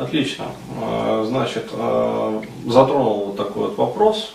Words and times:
Отлично. 0.00 0.46
А, 0.80 1.26
значит, 1.28 1.68
а, 1.74 2.42
затронул 2.66 3.26
вот 3.26 3.36
такой 3.36 3.68
вот 3.68 3.76
вопрос. 3.76 4.34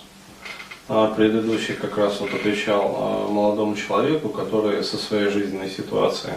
А, 0.88 1.12
предыдущий 1.16 1.74
как 1.74 1.98
раз 1.98 2.20
вот 2.20 2.32
отвечал 2.32 3.28
молодому 3.32 3.76
человеку, 3.76 4.30
который 4.30 4.84
со 4.84 4.98
своей 4.98 5.30
жизненной 5.30 5.70
ситуацией 5.70 6.36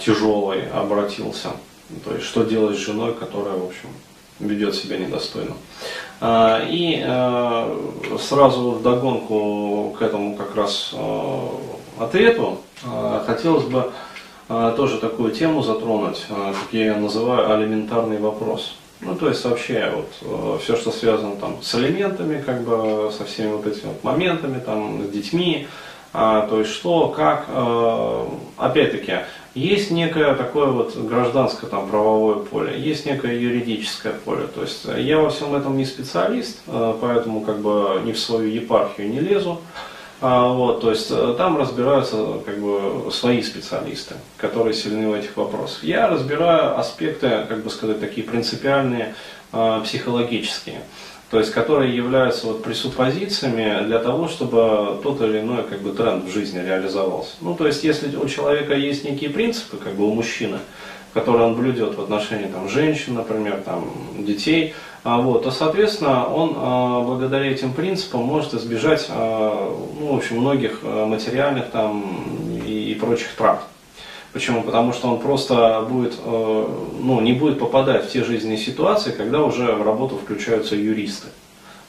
тяжелой 0.00 0.68
обратился. 0.70 1.50
То 2.04 2.14
есть, 2.14 2.24
что 2.24 2.42
делать 2.42 2.76
с 2.76 2.80
женой, 2.80 3.14
которая, 3.14 3.54
в 3.54 3.66
общем, 3.66 3.90
ведет 4.40 4.74
себя 4.74 4.96
недостойно. 4.96 5.54
И 6.70 7.04
сразу 8.18 8.70
в 8.70 8.82
догонку 8.82 9.94
к 9.98 10.00
этому 10.00 10.36
как 10.36 10.56
раз 10.56 10.94
ответу 12.00 12.60
хотелось 13.26 13.64
бы 13.64 13.92
тоже 14.76 14.98
такую 14.98 15.32
тему 15.32 15.62
затронуть, 15.62 16.26
а, 16.30 16.52
как 16.52 16.72
я 16.72 16.80
ее 16.80 16.96
называю, 16.96 17.50
алиментарный 17.52 18.18
вопрос. 18.18 18.76
Ну, 19.00 19.14
то 19.16 19.28
есть 19.28 19.44
вообще 19.44 19.90
вот 19.94 20.08
а, 20.22 20.58
все, 20.58 20.76
что 20.76 20.90
связано 20.90 21.36
там 21.36 21.62
с 21.62 21.74
элементами, 21.74 22.42
как 22.42 22.62
бы 22.62 23.10
со 23.16 23.24
всеми 23.24 23.52
вот 23.52 23.66
этими 23.66 23.88
вот 23.88 24.04
моментами, 24.04 24.60
там, 24.60 25.04
с 25.04 25.10
детьми, 25.10 25.66
то 26.12 26.58
есть 26.58 26.70
что, 26.70 27.08
как, 27.08 27.46
опять-таки, 28.58 29.20
есть 29.54 29.90
некое 29.90 30.34
такое 30.34 30.66
вот 30.66 30.94
гражданское 30.94 31.68
там 31.68 31.88
правовое 31.88 32.40
поле, 32.44 32.78
есть 32.78 33.06
некое 33.06 33.40
юридическое 33.40 34.12
поле. 34.12 34.46
То 34.54 34.60
есть 34.60 34.84
я 34.98 35.18
во 35.18 35.30
всем 35.30 35.54
этом 35.54 35.78
не 35.78 35.86
специалист, 35.86 36.60
поэтому 37.00 37.40
как 37.40 37.60
бы 37.60 38.02
ни 38.04 38.12
в 38.12 38.18
свою 38.18 38.50
епархию 38.50 39.08
не 39.08 39.20
лезу. 39.20 39.62
А, 39.62 39.91
вот, 40.22 40.80
то 40.80 40.90
есть 40.90 41.08
э, 41.10 41.34
там 41.36 41.58
разбираются 41.58 42.38
как 42.46 42.58
бы 42.60 43.10
свои 43.10 43.42
специалисты, 43.42 44.14
которые 44.36 44.72
сильны 44.72 45.08
в 45.08 45.14
этих 45.14 45.36
вопросах. 45.36 45.82
Я 45.82 46.08
разбираю 46.08 46.78
аспекты, 46.78 47.44
как 47.48 47.64
бы 47.64 47.70
сказать, 47.70 47.98
такие 47.98 48.24
принципиальные, 48.24 49.16
э, 49.52 49.80
психологические, 49.82 50.82
то 51.28 51.40
есть 51.40 51.50
которые 51.50 51.96
являются 51.96 52.46
вот 52.46 52.62
пресуппозициями 52.62 53.84
для 53.84 53.98
того, 53.98 54.28
чтобы 54.28 55.00
тот 55.02 55.20
или 55.22 55.40
иной 55.40 55.64
как 55.64 55.80
бы 55.80 55.92
тренд 55.92 56.24
в 56.24 56.32
жизни 56.32 56.60
реализовался. 56.60 57.32
Ну, 57.40 57.56
то 57.56 57.66
есть 57.66 57.82
если 57.82 58.14
у 58.14 58.28
человека 58.28 58.74
есть 58.74 59.02
некие 59.04 59.30
принципы, 59.30 59.76
как 59.76 59.94
бы 59.94 60.04
у 60.04 60.14
мужчины, 60.14 60.60
которые 61.14 61.46
он 61.46 61.54
блюдет 61.54 61.96
в 61.96 62.00
отношении 62.00 62.46
там, 62.46 62.68
женщин, 62.68 63.14
например, 63.14 63.62
там, 63.64 63.90
детей, 64.18 64.74
а, 65.04 65.20
вот, 65.20 65.42
то, 65.42 65.50
соответственно, 65.50 66.26
он 66.26 66.54
а, 66.56 67.00
благодаря 67.00 67.50
этим 67.50 67.72
принципам 67.72 68.20
может 68.22 68.54
избежать 68.54 69.06
а, 69.10 69.74
ну, 69.98 70.14
в 70.14 70.16
общем, 70.16 70.38
многих 70.38 70.82
материальных 70.82 71.70
там, 71.70 72.04
и, 72.64 72.92
и 72.92 72.94
прочих 72.94 73.34
трат. 73.34 73.62
Почему? 74.32 74.62
Потому 74.62 74.94
что 74.94 75.08
он 75.08 75.20
просто 75.20 75.86
будет, 75.86 76.14
ну, 76.24 77.20
не 77.20 77.34
будет 77.34 77.58
попадать 77.58 78.06
в 78.06 78.10
те 78.10 78.24
жизненные 78.24 78.56
ситуации, 78.56 79.10
когда 79.10 79.42
уже 79.42 79.72
в 79.72 79.82
работу 79.82 80.16
включаются 80.16 80.74
юристы 80.74 81.28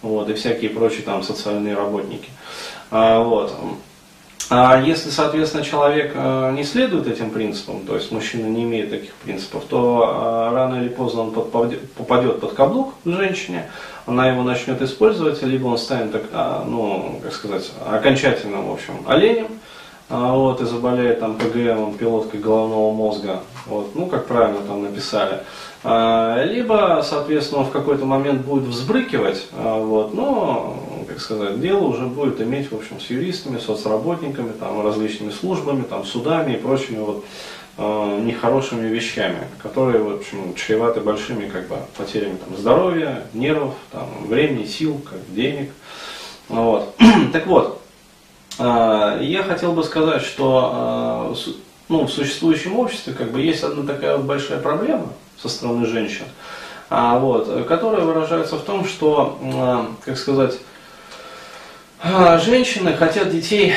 вот, 0.02 0.30
и 0.30 0.34
всякие 0.34 0.70
прочие 0.70 1.04
там 1.04 1.24
социальные 1.24 1.76
работники. 1.76 2.28
Вот. 2.92 3.58
А 4.50 4.82
если, 4.82 5.10
соответственно, 5.10 5.64
человек 5.64 6.12
э, 6.16 6.52
не 6.56 6.64
следует 6.64 7.08
этим 7.08 7.32
принципам, 7.32 7.86
то 7.86 7.96
есть 7.96 8.12
мужчина 8.12 8.48
не 8.48 8.64
имеет 8.64 8.90
таких 8.90 9.14
принципов, 9.16 9.64
то 9.70 10.50
э, 10.52 10.54
рано 10.54 10.82
или 10.82 10.90
поздно 10.90 11.22
он 11.22 11.32
попадет 11.32 12.40
под 12.40 12.54
каблук 12.54 12.94
женщине, 13.06 13.70
она 14.06 14.28
его 14.28 14.44
начнет 14.44 14.82
использовать, 14.82 15.42
либо 15.44 15.68
он 15.68 15.78
станет, 15.78 16.12
так, 16.12 16.24
а, 16.34 16.66
ну, 16.68 17.20
как 17.24 17.34
сказать, 17.34 17.72
окончательным, 17.90 18.68
в 18.68 18.74
общем, 18.74 18.96
оленем, 19.08 19.48
вот, 20.10 20.62
и 20.62 20.66
заболеет 20.66 21.22
там 21.22 21.36
ПГМ, 21.36 21.94
пилоткой 21.94 22.42
головного 22.42 22.92
мозга, 22.92 23.40
вот, 23.66 23.96
ну, 23.96 24.08
как 24.08 24.28
правильно 24.28 24.60
там 24.68 24.84
написали. 24.84 25.40
Либо, 26.46 27.02
соответственно, 27.04 27.62
он 27.62 27.68
в 27.68 27.72
какой-то 27.72 28.06
момент 28.06 28.42
будет 28.42 28.64
взбрыкивать, 28.64 29.48
вот, 29.54 30.14
но 30.14 30.78
как 31.14 31.22
сказать, 31.22 31.62
дело 31.62 31.84
уже 31.84 32.08
будет 32.08 32.42
иметь, 32.42 32.72
в 32.72 32.76
общем, 32.76 33.00
с 33.00 33.12
юристами, 33.12 33.60
соцработниками, 33.60 34.52
там, 34.54 34.84
различными 34.84 35.30
службами, 35.30 35.84
там, 35.84 36.06
судами 36.06 36.54
и 36.54 36.58
прочими 36.58 36.98
вот, 36.98 37.24
э, 37.78 38.20
нехорошими 38.24 38.88
вещами, 38.88 39.48
которые, 39.62 40.04
в 40.04 40.16
общем, 40.16 40.56
чреваты 40.56 41.02
большими 41.02 41.48
как 41.48 41.68
бы, 41.68 41.78
потерями 41.96 42.38
там, 42.38 42.58
здоровья, 42.58 43.28
нервов, 43.34 43.76
там, 43.92 44.08
времени, 44.26 44.66
сил, 44.66 45.00
как, 45.08 45.20
денег. 45.30 45.70
Вот. 46.50 46.96
так 47.32 47.46
вот, 47.46 47.80
э, 48.58 49.20
я 49.22 49.44
хотел 49.44 49.74
бы 49.74 49.84
сказать, 49.84 50.24
что 50.24 51.36
э, 51.36 51.52
ну, 51.90 52.08
в 52.08 52.12
существующем 52.12 52.80
обществе 52.80 53.14
как 53.14 53.32
бы, 53.32 53.40
есть 53.40 53.64
одна 53.64 53.84
такая 53.86 54.18
вот 54.18 54.26
большая 54.26 54.60
проблема 54.60 55.10
со 55.40 55.48
стороны 55.48 55.86
женщин, 55.86 56.26
а, 56.90 57.20
вот, 57.20 57.66
которая 57.68 58.02
выражается 58.02 58.56
в 58.56 58.62
том, 58.62 58.86
что, 58.86 59.38
э, 59.42 60.06
как 60.06 60.18
сказать, 60.18 60.60
женщины 62.04 62.94
хотят 62.94 63.32
детей 63.32 63.74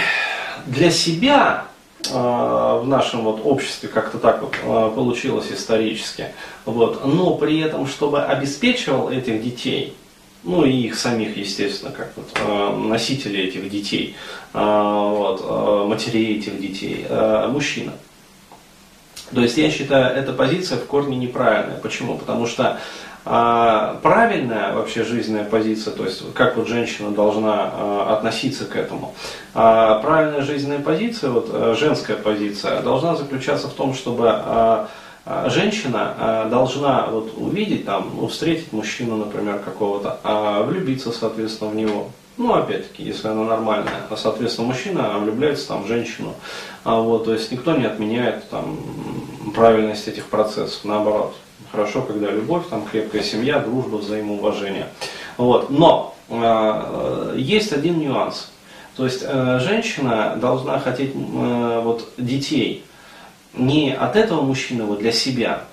для 0.66 0.90
себя, 0.90 1.66
а, 2.12 2.78
в 2.78 2.86
нашем 2.86 3.22
вот 3.22 3.40
обществе 3.44 3.88
как-то 3.88 4.18
так 4.18 4.42
вот 4.42 4.54
а, 4.64 4.90
получилось 4.90 5.46
исторически, 5.50 6.28
вот, 6.64 7.04
но 7.04 7.34
при 7.36 7.60
этом, 7.60 7.86
чтобы 7.86 8.22
обеспечивал 8.22 9.10
этих 9.10 9.42
детей, 9.42 9.94
ну 10.44 10.64
и 10.64 10.72
их 10.72 10.96
самих, 10.96 11.36
естественно, 11.36 11.92
как 11.92 12.12
вот, 12.16 12.78
носители 12.88 13.40
этих 13.40 13.68
детей, 13.68 14.14
вот, 14.52 15.88
матерей 15.88 16.38
этих 16.38 16.60
детей, 16.60 17.04
мужчина. 17.48 17.92
То 19.34 19.40
есть 19.40 19.56
я 19.56 19.70
считаю, 19.70 20.14
эта 20.16 20.32
позиция 20.32 20.78
в 20.78 20.86
корне 20.86 21.16
неправильная. 21.16 21.78
Почему? 21.78 22.16
Потому 22.16 22.46
что 22.46 22.78
а, 23.28 23.98
правильная 24.02 24.72
вообще 24.72 25.02
жизненная 25.02 25.42
позиция, 25.42 25.92
то 25.92 26.04
есть 26.04 26.32
как 26.32 26.56
вот 26.56 26.68
женщина 26.68 27.10
должна 27.10 27.72
а, 27.72 28.16
относиться 28.16 28.66
к 28.66 28.76
этому. 28.76 29.16
А, 29.52 29.98
правильная 29.98 30.42
жизненная 30.42 30.78
позиция, 30.78 31.30
вот 31.30 31.50
э, 31.52 31.74
женская 31.76 32.14
позиция, 32.14 32.82
должна 32.82 33.16
заключаться 33.16 33.66
в 33.66 33.72
том, 33.72 33.94
чтобы 33.94 34.86
женщина 35.46 36.46
должна 36.48 37.06
вот 37.06 37.32
увидеть 37.36 37.84
там, 37.84 38.12
ну, 38.14 38.28
встретить 38.28 38.72
мужчину, 38.72 39.16
например, 39.16 39.58
какого-то, 39.58 40.20
влюбиться, 40.68 41.10
соответственно, 41.10 41.70
в 41.70 41.74
него. 41.74 42.10
Ну, 42.36 42.54
опять-таки, 42.54 43.02
если 43.02 43.26
она 43.26 43.42
нормальная, 43.42 44.02
соответственно, 44.16 44.68
мужчина 44.68 45.18
влюбляется 45.18 45.66
там, 45.66 45.82
в 45.82 45.88
женщину. 45.88 46.34
А, 46.84 47.00
вот, 47.00 47.24
то 47.24 47.32
есть 47.32 47.50
никто 47.50 47.76
не 47.76 47.86
отменяет 47.86 48.48
там, 48.50 48.78
правильность 49.52 50.06
этих 50.06 50.26
процессов, 50.26 50.84
наоборот 50.84 51.34
хорошо, 51.70 52.02
когда 52.02 52.30
любовь, 52.30 52.64
там 52.68 52.84
крепкая 52.84 53.22
семья, 53.22 53.58
дружба, 53.58 53.96
взаимоуважение. 53.96 54.88
Вот. 55.36 55.70
Но 55.70 56.14
э, 56.28 57.34
есть 57.38 57.72
один 57.72 57.98
нюанс. 57.98 58.50
То 58.96 59.04
есть 59.04 59.22
э, 59.22 59.60
женщина 59.62 60.36
должна 60.40 60.78
хотеть 60.78 61.12
э, 61.14 61.80
вот, 61.84 62.08
детей 62.16 62.84
не 63.54 63.94
от 63.94 64.16
этого 64.16 64.42
мужчины, 64.42 64.84
вот 64.84 65.00
для 65.00 65.12
себя, 65.12 65.64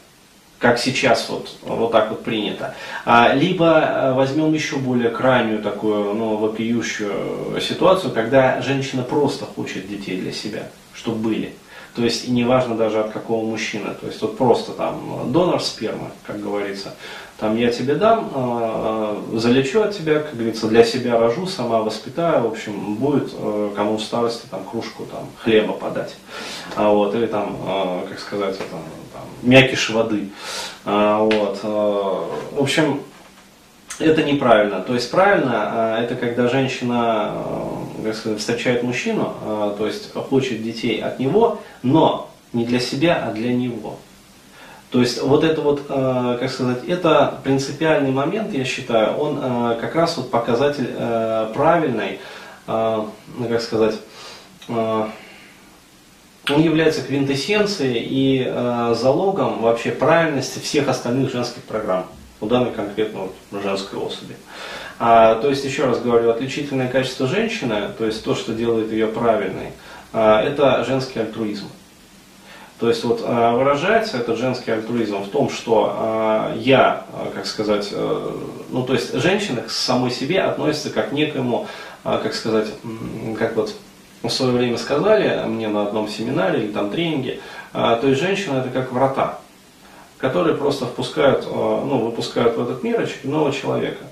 как 0.59 0.79
сейчас 0.79 1.27
вот, 1.29 1.49
вот 1.61 1.91
так 1.91 2.09
вот 2.09 2.23
принято. 2.23 2.75
А, 3.05 3.33
либо 3.33 3.79
э, 3.79 4.13
возьмем 4.13 4.53
еще 4.53 4.77
более 4.77 5.09
крайнюю 5.09 5.61
такую, 5.61 6.13
ну, 6.13 6.37
вопиющую 6.37 7.59
ситуацию, 7.61 8.13
когда 8.13 8.61
женщина 8.61 9.03
просто 9.03 9.45
хочет 9.45 9.87
детей 9.87 10.19
для 10.19 10.31
себя, 10.31 10.63
чтобы 10.93 11.17
были. 11.17 11.53
То 11.95 12.03
есть 12.03 12.27
и 12.27 12.31
неважно 12.31 12.75
даже 12.75 12.99
от 12.99 13.11
какого 13.11 13.45
мужчины. 13.45 13.93
То 13.99 14.07
есть 14.07 14.21
вот 14.21 14.37
просто 14.37 14.71
там 14.71 15.31
донор 15.31 15.61
спермы, 15.61 16.09
как 16.25 16.41
говорится. 16.41 16.93
Там 17.39 17.57
я 17.57 17.71
тебе 17.71 17.95
дам, 17.95 18.31
э, 18.33 19.15
э, 19.33 19.37
залечу 19.37 19.81
от 19.81 19.95
тебя, 19.95 20.19
как 20.19 20.35
говорится, 20.35 20.67
для 20.67 20.83
себя 20.83 21.19
рожу, 21.19 21.45
сама 21.45 21.81
воспитаю, 21.81 22.43
в 22.43 22.47
общем, 22.47 22.95
будет 22.95 23.33
э, 23.33 23.71
кому 23.75 23.97
в 23.97 24.01
старости 24.01 24.45
там 24.49 24.63
кружку 24.63 25.05
там, 25.05 25.27
хлеба 25.43 25.73
подать. 25.73 26.15
А 26.75 26.89
вот, 26.89 27.13
или 27.15 27.25
там, 27.25 27.57
э, 27.67 28.07
как 28.09 28.19
сказать, 28.19 28.55
это, 28.55 28.69
там, 28.69 29.23
мякиш 29.41 29.89
воды. 29.89 30.29
А, 30.85 31.19
вот, 31.19 31.59
э, 31.63 32.55
в 32.57 32.61
общем, 32.61 33.01
это 33.99 34.23
неправильно. 34.23 34.81
То 34.81 34.93
есть 34.93 35.11
правильно, 35.11 35.97
э, 35.97 36.03
это 36.03 36.15
когда 36.15 36.47
женщина 36.47 37.33
сказать, 38.11 38.39
встречает 38.39 38.83
мужчину, 38.83 39.33
а, 39.41 39.75
то 39.77 39.87
есть 39.87 40.13
хочет 40.13 40.61
детей 40.61 41.01
от 41.01 41.19
него, 41.19 41.61
но 41.81 42.29
не 42.51 42.65
для 42.65 42.79
себя, 42.79 43.23
а 43.25 43.31
для 43.31 43.53
него. 43.53 43.97
То 44.91 44.99
есть 44.99 45.21
вот 45.21 45.43
это 45.43 45.61
вот, 45.61 45.85
а, 45.89 46.37
как 46.37 46.51
сказать, 46.51 46.83
это 46.87 47.39
принципиальный 47.43 48.11
момент, 48.11 48.53
я 48.53 48.65
считаю, 48.65 49.15
он 49.17 49.39
как 49.79 49.95
раз 49.95 50.17
вот 50.17 50.29
показатель 50.29 50.89
правильной, 51.53 52.19
ну, 52.67 53.47
как 53.49 53.61
сказать, 53.61 53.95
он 54.67 55.09
является 56.61 57.01
квинтэссенцией 57.01 58.05
и 58.05 58.93
залогом 58.95 59.61
вообще 59.61 59.91
правильности 59.91 60.59
всех 60.59 60.89
остальных 60.89 61.31
женских 61.31 61.63
программ 61.63 62.05
у 62.43 62.45
данной 62.45 62.71
конкретно 62.71 63.29
женской 63.51 63.97
особи. 63.97 64.35
А, 64.99 65.35
то 65.35 65.49
есть, 65.49 65.65
еще 65.65 65.85
раз 65.85 65.99
говорю, 65.99 66.29
отличительное 66.29 66.87
качество 66.87 67.27
женщины, 67.27 67.89
то 67.97 68.05
есть 68.05 68.23
то, 68.23 68.35
что 68.35 68.53
делает 68.53 68.91
ее 68.91 69.07
правильной, 69.07 69.71
а, 70.11 70.41
это 70.41 70.83
женский 70.85 71.19
альтруизм. 71.19 71.67
То 72.79 72.89
есть 72.89 73.03
вот 73.05 73.21
выражается 73.21 74.17
этот 74.17 74.37
женский 74.37 74.71
альтруизм 74.71 75.23
в 75.23 75.29
том, 75.29 75.49
что 75.49 76.51
я, 76.55 77.05
как 77.33 77.45
сказать, 77.45 77.93
ну 78.71 78.83
то 78.83 78.93
есть 78.93 79.13
женщина 79.13 79.61
к 79.61 79.69
самой 79.69 80.11
себе 80.11 80.41
относится 80.41 80.89
как 80.89 81.11
к 81.11 81.11
некоему, 81.13 81.67
как 82.03 82.33
сказать, 82.33 82.67
как 83.39 83.55
вот 83.55 83.73
в 84.21 84.29
свое 84.29 84.51
время 84.51 84.77
сказали 84.77 85.45
мне 85.45 85.69
на 85.69 85.83
одном 85.83 86.09
семинаре 86.09 86.65
или 86.65 86.73
там 86.73 86.89
тренинге, 86.89 87.39
то 87.71 88.01
есть 88.03 88.19
женщина 88.19 88.57
это 88.57 88.69
как 88.69 88.91
врата, 88.91 89.39
которые 90.17 90.57
просто 90.57 90.85
впускают, 90.85 91.45
ну, 91.45 91.99
выпускают 91.99 92.57
в 92.57 92.63
этот 92.63 92.83
мир 92.83 92.99
очередного 92.99 93.53
человека. 93.53 94.03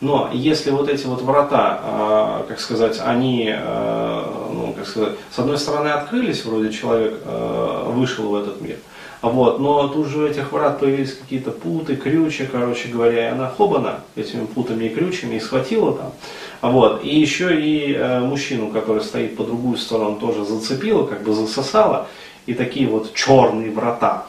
Но 0.00 0.30
если 0.32 0.70
вот 0.70 0.88
эти 0.88 1.06
вот 1.06 1.22
врата, 1.22 1.80
а, 1.82 2.46
как 2.48 2.60
сказать, 2.60 3.00
они, 3.04 3.50
а, 3.50 4.50
ну, 4.52 4.72
как 4.72 4.86
сказать, 4.86 5.14
с 5.30 5.38
одной 5.38 5.58
стороны 5.58 5.88
открылись, 5.88 6.44
вроде 6.44 6.70
человек 6.72 7.20
а, 7.24 7.90
вышел 7.90 8.28
в 8.28 8.36
этот 8.36 8.60
мир, 8.60 8.76
вот, 9.22 9.58
но 9.58 9.88
тут 9.88 10.06
же 10.06 10.18
у 10.18 10.26
этих 10.26 10.52
врат 10.52 10.78
появились 10.78 11.14
какие-то 11.14 11.50
путы, 11.50 11.96
крючи, 11.96 12.46
короче 12.50 12.88
говоря, 12.88 13.28
и 13.28 13.32
она 13.32 13.48
хобана 13.48 14.00
этими 14.14 14.44
путами 14.44 14.84
и 14.84 14.88
крючами 14.90 15.36
и 15.36 15.40
схватила 15.40 15.94
там. 15.94 16.12
Вот. 16.60 17.02
И 17.02 17.18
еще 17.18 17.58
и 17.60 17.94
э, 17.94 18.20
мужчину, 18.20 18.68
который 18.68 19.02
стоит 19.02 19.36
по 19.36 19.44
другую 19.44 19.78
сторону, 19.78 20.16
тоже 20.16 20.44
зацепила, 20.44 21.06
как 21.06 21.22
бы 21.22 21.32
засосала. 21.32 22.08
И 22.46 22.54
такие 22.54 22.88
вот 22.88 23.14
черные 23.14 23.70
врата, 23.70 24.26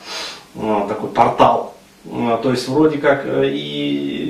э, 0.56 0.86
такой 0.88 1.10
портал. 1.10 1.76
Э, 2.06 2.38
то 2.42 2.52
есть 2.52 2.68
вроде 2.68 2.98
как 2.98 3.26
э, 3.26 3.50
и 3.54 4.27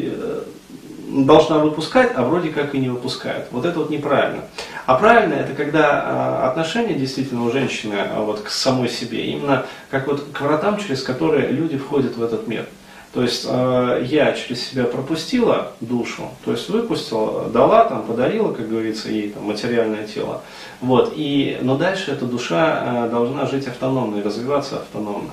должна 1.08 1.60
выпускать, 1.60 2.12
а 2.16 2.24
вроде 2.24 2.50
как 2.50 2.76
и 2.76 2.80
не 2.80 2.90
выпускает. 2.90 3.48
Вот 3.52 3.66
это 3.66 3.80
вот 3.80 3.90
неправильно. 3.90 4.44
А 4.86 4.96
правильно 4.96 5.34
это 5.34 5.54
когда 5.54 6.02
а, 6.04 6.50
отношения 6.50 6.94
действительно 6.94 7.46
у 7.46 7.52
женщины 7.52 7.96
а, 7.98 8.22
вот, 8.22 8.42
к 8.42 8.50
самой 8.50 8.90
себе, 8.90 9.26
именно 9.26 9.66
как 9.90 10.08
вот 10.08 10.26
к 10.34 10.42
вратам, 10.42 10.78
через 10.78 11.04
которые 11.04 11.48
люди 11.48 11.78
входят 11.78 12.18
в 12.18 12.24
этот 12.24 12.48
мир. 12.48 12.66
То 13.14 13.24
есть 13.24 13.46
э, 13.50 14.06
я 14.06 14.34
через 14.34 14.68
себя 14.68 14.84
пропустила 14.84 15.72
душу, 15.80 16.30
то 16.44 16.52
есть 16.52 16.70
выпустила, 16.70 17.50
дала, 17.50 17.86
там, 17.86 18.04
подарила, 18.04 18.52
как 18.52 18.70
говорится, 18.70 19.10
ей 19.10 19.30
там, 19.30 19.44
материальное 19.44 20.06
тело. 20.06 20.44
Вот, 20.82 21.14
и, 21.16 21.58
но 21.62 21.78
дальше 21.78 22.12
эта 22.12 22.26
душа 22.26 23.08
должна 23.08 23.48
жить 23.48 23.66
автономно 23.66 24.18
и 24.18 24.22
развиваться 24.22 24.82
автономно. 24.82 25.32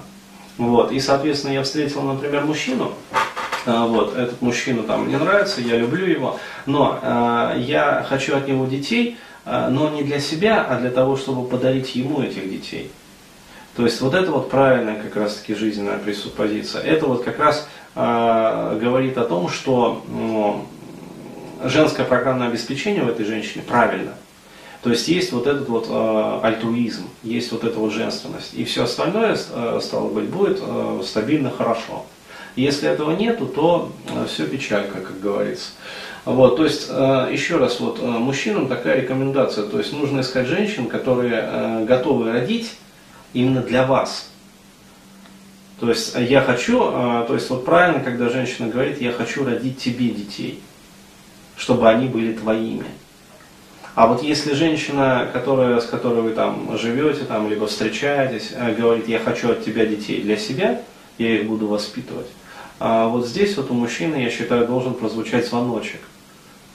Вот, 0.57 0.93
и, 0.93 1.01
соответственно, 1.01 1.53
я 1.53 1.63
встретил, 1.65 2.03
например, 2.03 2.45
мужчину, 2.45 2.93
а, 3.13 3.17
вот, 3.67 4.17
этот 4.17 4.43
мужчина 4.43 4.83
там 4.83 5.07
мне 5.07 5.19
нравится, 5.19 5.61
я 5.61 5.77
люблю 5.77 6.07
его, 6.07 6.39
но 6.67 6.99
э, 7.01 7.61
я 7.61 8.05
хочу 8.09 8.37
от 8.37 8.49
него 8.49 8.67
детей, 8.67 9.17
э, 9.45 9.69
но 9.71 9.89
не 9.91 10.03
для 10.03 10.21
себя, 10.21 10.67
а 10.69 10.79
для 10.79 10.91
того, 10.91 11.17
чтобы 11.17 11.49
подарить 11.49 11.95
ему 11.95 12.23
этих 12.23 12.51
детей. 12.51 12.91
То 13.77 13.85
есть 13.85 14.01
вот 14.01 14.15
это 14.15 14.31
вот 14.31 14.51
правильная 14.51 15.01
как 15.01 15.17
раз 15.17 15.35
таки 15.35 15.55
жизненная 15.55 15.99
пресуппозиция. 15.99 16.83
Это 16.83 17.07
вот 17.07 17.25
как 17.25 17.39
раз 17.39 17.69
э, 17.95 18.79
говорит 18.81 19.19
о 19.19 19.25
том, 19.25 19.49
что 19.49 20.05
ну, 20.09 20.65
женское 21.65 22.05
программное 22.05 22.49
обеспечение 22.49 23.03
в 23.03 23.09
этой 23.09 23.25
женщине 23.25 23.65
правильно. 23.67 24.15
То 24.83 24.91
есть 24.91 25.09
есть 25.09 25.33
вот 25.33 25.47
этот 25.47 25.67
вот 25.69 25.87
э, 25.89 26.41
альтруизм, 26.43 27.09
есть 27.23 27.51
вот 27.53 27.65
эта 27.65 27.79
вот 27.79 27.91
женственность. 27.91 28.53
И 28.53 28.65
все 28.65 28.85
остальное, 28.85 29.35
э, 29.35 29.81
стало 29.83 30.09
быть, 30.11 30.27
будет 30.27 30.61
э, 30.61 31.01
стабильно 31.03 31.51
хорошо. 31.51 32.05
Если 32.57 32.89
этого 32.89 33.11
нету, 33.13 33.47
то 33.47 33.91
э, 34.09 34.27
все 34.29 34.47
печалька, 34.47 35.01
как 35.01 35.19
говорится. 35.19 35.71
Вот, 36.25 36.57
то 36.57 36.65
есть, 36.65 36.87
э, 36.89 37.29
еще 37.33 37.57
раз, 37.57 37.81
вот, 37.81 37.99
э, 38.01 38.07
мужчинам 38.07 38.69
такая 38.69 39.01
рекомендация, 39.01 39.65
то 39.67 39.79
есть 39.79 39.93
нужно 39.93 40.21
искать 40.21 40.47
женщин, 40.47 40.87
которые 40.87 41.85
готовы 41.85 42.31
родить 42.31 42.75
именно 43.33 43.61
для 43.61 43.85
вас. 43.85 44.31
То 45.81 45.89
есть 45.89 46.15
я 46.17 46.41
хочу, 46.41 46.79
то 46.79 47.31
есть 47.31 47.51
вот 47.51 47.65
правильно, 47.65 48.03
когда 48.03 48.29
женщина 48.29 48.69
говорит, 48.69 49.01
я 49.01 49.11
хочу 49.11 49.45
родить 49.45 49.79
тебе 49.79 50.11
детей, 50.11 50.63
чтобы 51.57 51.89
они 51.91 52.07
были 52.07 52.33
твоими. 52.33 52.87
А 53.97 54.07
вот 54.07 54.23
если 54.23 54.55
женщина, 54.55 55.29
которая, 55.33 55.81
с 55.81 55.87
которой 55.87 56.23
вы 56.23 56.31
там 56.31 56.79
живете, 56.79 57.25
там, 57.25 57.51
либо 57.51 57.67
встречаетесь, 57.67 58.53
говорит, 58.79 59.09
я 59.09 59.19
хочу 59.19 59.51
от 59.51 59.65
тебя 59.65 59.85
детей 59.85 60.23
для 60.23 60.37
себя, 60.37 60.81
я 61.19 61.35
их 61.35 61.47
буду 61.47 61.67
воспитывать, 61.67 62.29
а 62.81 63.09
вот 63.09 63.27
здесь 63.27 63.57
вот 63.57 63.71
у 63.71 63.75
мужчины, 63.75 64.17
я 64.17 64.31
считаю, 64.31 64.67
должен 64.67 64.95
прозвучать 64.95 65.47
звоночек. 65.47 66.01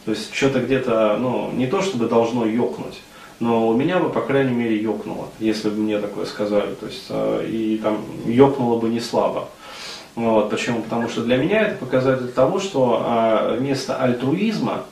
То 0.06 0.12
есть 0.12 0.34
что-то 0.34 0.60
где-то, 0.60 1.18
ну, 1.20 1.52
не 1.52 1.68
то 1.68 1.82
чтобы 1.82 2.08
должно 2.08 2.46
ёкнуть, 2.46 3.00
но 3.40 3.68
у 3.68 3.76
меня 3.76 4.00
бы, 4.00 4.10
по 4.10 4.22
крайней 4.22 4.54
мере, 4.54 4.82
ёкнуло, 4.82 5.30
если 5.40 5.70
бы 5.70 5.78
мне 5.78 6.00
такое 6.00 6.26
сказали. 6.26 6.74
То 6.76 6.88
есть, 6.88 7.06
э, 7.10 7.48
и 7.50 7.78
там 7.78 8.04
ёкнуло 8.26 8.80
бы 8.80 8.90
не 8.90 9.00
слабо. 9.00 9.50
Вот, 10.16 10.50
почему? 10.50 10.82
Потому 10.82 11.08
что 11.08 11.24
для 11.24 11.38
меня 11.38 11.62
это 11.62 11.78
показатель 11.78 12.28
того, 12.28 12.60
что 12.60 13.04
а, 13.06 13.56
вместо 13.56 13.96
альтруизма 13.96 14.84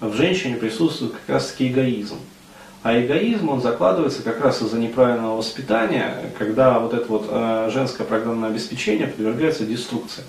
в 0.00 0.14
женщине 0.14 0.56
присутствует 0.56 1.12
как 1.12 1.36
раз 1.36 1.46
таки 1.46 1.68
эгоизм. 1.68 2.16
А 2.82 3.00
эгоизм, 3.00 3.48
он 3.48 3.62
закладывается 3.62 4.22
как 4.22 4.42
раз 4.42 4.60
из-за 4.60 4.78
неправильного 4.78 5.38
воспитания, 5.38 6.30
когда 6.38 6.78
вот 6.78 6.92
это 6.92 7.06
вот 7.08 7.26
э, 7.30 7.70
женское 7.72 8.04
программное 8.04 8.50
обеспечение 8.50 9.06
подвергается 9.06 9.64
деструкции. 9.64 10.22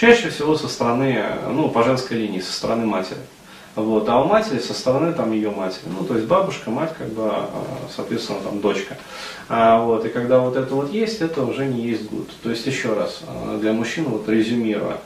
Чаще 0.00 0.30
всего 0.30 0.56
со 0.56 0.66
стороны, 0.66 1.22
ну, 1.46 1.68
по 1.68 1.82
женской 1.82 2.16
линии, 2.16 2.40
со 2.40 2.54
стороны 2.54 2.86
матери. 2.86 3.18
Вот, 3.76 4.08
а 4.08 4.18
у 4.22 4.24
матери 4.24 4.58
со 4.58 4.72
стороны 4.72 5.12
там 5.12 5.30
ее 5.30 5.50
матери. 5.50 5.82
Ну, 5.86 6.06
то 6.06 6.14
есть 6.14 6.26
бабушка, 6.26 6.70
мать, 6.70 6.94
как 6.96 7.08
бы, 7.08 7.28
а, 7.30 7.50
соответственно, 7.94 8.38
там 8.40 8.60
дочка. 8.62 8.96
А, 9.50 9.82
вот, 9.82 10.06
и 10.06 10.08
когда 10.08 10.38
вот 10.38 10.56
это 10.56 10.74
вот 10.74 10.90
есть, 10.90 11.20
это 11.20 11.42
уже 11.42 11.66
не 11.66 11.82
есть 11.82 12.08
гуд. 12.08 12.30
То 12.42 12.48
есть, 12.48 12.66
еще 12.66 12.94
раз, 12.94 13.20
а, 13.28 13.58
для 13.58 13.74
мужчин, 13.74 14.04
вот 14.04 14.26
резюмируя, 14.26 14.96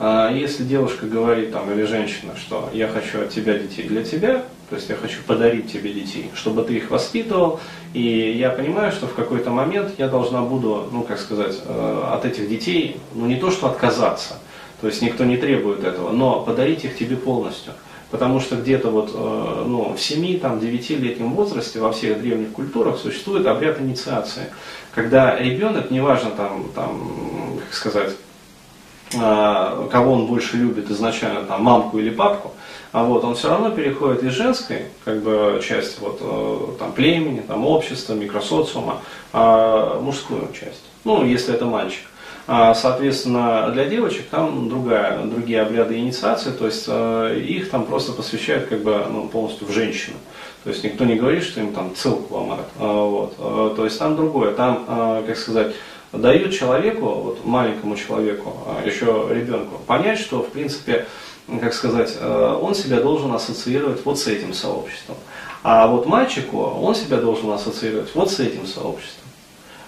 если 0.00 0.64
девушка 0.64 1.06
говорит 1.06 1.52
там, 1.52 1.70
или 1.72 1.84
женщина, 1.84 2.32
что 2.36 2.68
я 2.72 2.88
хочу 2.88 3.22
от 3.22 3.30
тебя 3.30 3.56
детей 3.58 3.84
для 3.84 4.02
тебя, 4.02 4.44
то 4.70 4.76
есть 4.76 4.88
я 4.88 4.96
хочу 4.96 5.22
подарить 5.26 5.70
тебе 5.70 5.92
детей, 5.92 6.30
чтобы 6.34 6.62
ты 6.62 6.74
их 6.74 6.90
воспитывал, 6.90 7.60
и 7.92 8.34
я 8.36 8.50
понимаю, 8.50 8.92
что 8.92 9.06
в 9.06 9.14
какой-то 9.14 9.50
момент 9.50 9.92
я 9.98 10.08
должна 10.08 10.42
буду, 10.42 10.88
ну 10.90 11.02
как 11.02 11.20
сказать, 11.20 11.60
э, 11.64 12.04
от 12.12 12.24
этих 12.24 12.48
детей, 12.48 12.96
ну 13.14 13.26
не 13.26 13.36
то 13.36 13.50
что 13.50 13.68
отказаться, 13.68 14.38
то 14.80 14.88
есть 14.88 15.02
никто 15.02 15.24
не 15.24 15.36
требует 15.36 15.84
этого, 15.84 16.10
но 16.10 16.40
подарить 16.40 16.84
их 16.84 16.96
тебе 16.96 17.16
полностью. 17.16 17.72
Потому 18.10 18.38
что 18.38 18.56
где-то 18.56 18.90
вот 18.90 19.10
э, 19.12 19.64
ну, 19.66 19.94
в 19.94 19.96
7-9-летнем 19.96 21.32
возрасте 21.32 21.80
во 21.80 21.92
всех 21.92 22.20
древних 22.20 22.52
культурах 22.52 22.98
существует 22.98 23.46
обряд 23.46 23.80
инициации. 23.80 24.52
Когда 24.94 25.36
ребенок, 25.36 25.90
неважно 25.90 26.30
там, 26.30 26.66
там 26.74 27.58
как 27.64 27.74
сказать, 27.74 28.10
кого 29.14 30.12
он 30.12 30.26
больше 30.26 30.56
любит 30.56 30.90
изначально, 30.90 31.42
там, 31.42 31.62
мамку 31.62 31.98
или 31.98 32.10
папку, 32.10 32.52
а 32.94 33.02
вот 33.02 33.24
он 33.24 33.34
все 33.34 33.48
равно 33.48 33.72
переходит 33.72 34.22
из 34.22 34.34
женской 34.34 34.82
как 35.04 35.20
бы, 35.20 35.60
части 35.66 35.98
вот, 35.98 36.18
э, 36.20 36.78
там, 36.78 36.92
племени, 36.92 37.40
там, 37.40 37.66
общества, 37.66 38.14
микросоциума, 38.14 39.00
а 39.32 39.98
мужскую 40.00 40.48
часть. 40.52 40.84
Ну, 41.02 41.24
если 41.24 41.52
это 41.52 41.64
мальчик. 41.64 42.04
А, 42.46 42.72
соответственно, 42.72 43.70
для 43.72 43.86
девочек 43.86 44.28
там 44.30 44.68
другая, 44.68 45.24
другие 45.24 45.62
обряды 45.62 45.98
инициации, 45.98 46.52
то 46.52 46.66
есть 46.66 46.84
э, 46.86 47.40
их 47.44 47.68
там 47.68 47.84
просто 47.84 48.12
посвящают 48.12 48.68
как 48.68 48.84
бы 48.84 49.04
ну, 49.10 49.26
полностью 49.26 49.66
в 49.66 49.72
женщину. 49.72 50.16
То 50.62 50.70
есть 50.70 50.84
никто 50.84 51.04
не 51.04 51.16
говорит, 51.16 51.42
что 51.42 51.60
им 51.60 51.72
там 51.72 51.96
целку 51.96 52.32
ломают. 52.32 52.68
А, 52.78 53.08
вот. 53.08 53.34
Э, 53.40 53.74
то 53.74 53.84
есть 53.84 53.98
там 53.98 54.14
другое. 54.14 54.52
Там, 54.52 55.24
как 55.26 55.36
сказать, 55.36 55.74
дают 56.16 56.52
человеку, 56.52 57.06
вот 57.06 57.44
маленькому 57.44 57.96
человеку, 57.96 58.56
еще 58.84 59.28
ребенку, 59.30 59.80
понять, 59.86 60.18
что 60.18 60.42
в 60.42 60.48
принципе 60.48 61.06
как 61.60 61.74
сказать, 61.74 62.16
э, 62.18 62.58
он 62.60 62.74
себя 62.74 63.00
должен 63.00 63.32
ассоциировать 63.32 64.04
вот 64.04 64.18
с 64.18 64.26
этим 64.26 64.54
сообществом. 64.54 65.16
А 65.62 65.86
вот 65.86 66.06
мальчику 66.06 66.58
он 66.58 66.94
себя 66.94 67.18
должен 67.18 67.50
ассоциировать 67.50 68.14
вот 68.14 68.30
с 68.30 68.40
этим 68.40 68.66
сообществом. 68.66 69.24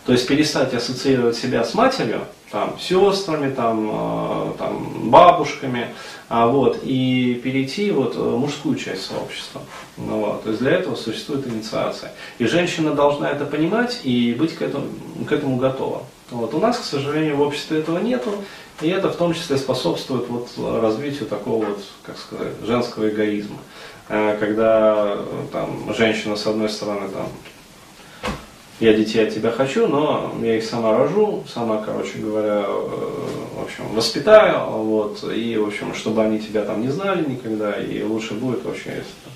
То 0.05 0.13
есть 0.13 0.27
перестать 0.29 0.73
ассоциировать 0.73 1.37
себя 1.37 1.65
с 1.65 1.75
матерью, 1.75 2.21
там, 2.53 2.79
сестрами, 2.79 3.53
там, 3.53 3.91
э, 3.91 4.53
там, 4.59 5.11
бабушками, 5.11 5.89
а 6.29 6.47
вот, 6.47 6.81
и 6.83 7.41
перейти 7.43 7.91
вот 7.91 8.15
в 8.15 8.39
мужскую 8.39 8.77
часть 8.77 9.07
сообщества. 9.07 9.63
Ну, 9.97 10.21
вот, 10.21 10.45
то 10.45 10.51
есть 10.51 10.61
для 10.61 10.73
этого 10.73 10.95
существует 10.95 11.47
инициация. 11.47 12.13
И 12.39 12.47
женщина 12.47 12.93
должна 12.93 13.31
это 13.31 13.47
понимать 13.47 14.01
и 14.05 14.35
быть 14.35 14.55
к 14.55 14.63
этому, 14.63 14.87
к 15.27 15.33
этому 15.33 15.57
готова. 15.57 16.05
Вот. 16.31 16.55
У 16.55 16.59
нас, 16.59 16.79
к 16.79 16.85
сожалению, 16.85 17.37
в 17.37 17.43
обществе 17.43 17.79
этого 17.79 17.99
нету, 17.99 18.31
и 18.81 18.89
это 18.89 19.11
в 19.11 19.17
том 19.17 19.33
числе 19.33 19.57
способствует 19.57 20.29
вот 20.29 20.49
развитию 20.83 21.27
такого 21.27 21.65
вот, 21.65 21.79
как 22.03 22.19
сказать, 22.19 22.53
женского 22.63 23.09
эгоизма. 23.09 23.59
Э, 24.09 24.37
когда 24.39 25.19
там, 25.53 25.95
женщина, 25.97 26.37
с 26.37 26.47
одной 26.47 26.69
стороны, 26.69 27.09
там, 27.09 27.29
я 28.79 28.93
детей 28.93 29.27
от 29.27 29.35
тебя 29.35 29.51
хочу, 29.51 29.87
но 29.87 30.35
я 30.43 30.57
их 30.59 30.65
сама 30.65 30.97
рожу, 30.97 31.45
сама, 31.53 31.83
короче 31.83 32.19
говоря, 32.19 32.65
э, 32.67 32.91
в 33.55 33.63
общем, 33.63 33.89
воспитаю, 33.95 34.67
вот, 34.67 35.25
и, 35.25 35.57
в 35.57 35.67
общем, 35.67 35.95
чтобы 35.95 36.23
они 36.23 36.41
тебя 36.41 36.63
там 36.65 36.83
не 36.83 36.89
знали 36.89 37.25
никогда, 37.25 37.73
и 37.81 38.03
лучше 38.03 38.35
будет 38.35 38.65
вообще, 38.65 38.91
если 38.91 39.15
там, 39.25 39.33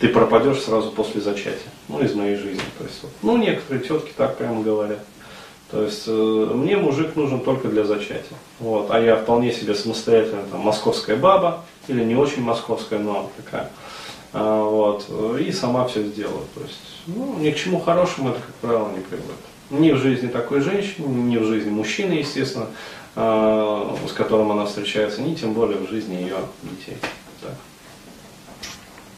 ты 0.00 0.08
пропадешь 0.08 0.60
сразу 0.60 0.90
после 0.90 1.20
зачатия, 1.20 1.70
ну, 1.88 2.02
из 2.02 2.14
моей 2.14 2.36
жизни, 2.36 2.64
то 2.78 2.84
есть, 2.84 2.98
вот. 3.02 3.12
ну, 3.22 3.36
некоторые 3.36 3.84
тетки 3.86 4.12
так 4.16 4.38
прямо 4.38 4.62
говорят. 4.62 5.00
То 5.70 5.84
есть 5.84 6.04
э, 6.06 6.10
мне 6.10 6.76
мужик 6.76 7.14
нужен 7.14 7.40
только 7.40 7.68
для 7.68 7.84
зачатия. 7.84 8.36
Вот. 8.58 8.90
А 8.90 9.00
я 9.00 9.16
вполне 9.16 9.52
себе 9.52 9.74
самостоятельная 9.74 10.44
там, 10.50 10.60
московская 10.60 11.16
баба, 11.16 11.62
или 11.86 12.02
не 12.02 12.16
очень 12.16 12.42
московская, 12.42 12.98
но 12.98 13.30
такая. 13.36 13.70
А, 14.32 14.64
вот. 14.64 15.08
И 15.38 15.52
сама 15.52 15.86
все 15.86 16.02
сделаю. 16.02 16.44
То 16.54 16.62
есть, 16.62 16.80
ну, 17.06 17.36
ни 17.38 17.50
к 17.50 17.56
чему 17.56 17.80
хорошему 17.80 18.30
это, 18.30 18.40
как 18.40 18.54
правило, 18.56 18.88
не 18.90 19.00
приводит. 19.00 19.36
Ни 19.70 19.92
в 19.92 19.98
жизни 19.98 20.26
такой 20.26 20.60
женщины, 20.60 21.06
ни 21.06 21.36
в 21.36 21.44
жизни 21.44 21.70
мужчины, 21.70 22.14
естественно, 22.14 22.66
а, 23.14 23.96
с 24.08 24.12
которым 24.12 24.50
она 24.50 24.66
встречается, 24.66 25.22
ни 25.22 25.34
тем 25.34 25.52
более 25.52 25.78
в 25.78 25.88
жизни 25.88 26.14
ее 26.16 26.38
детей. 26.62 26.96
Так. 27.40 27.54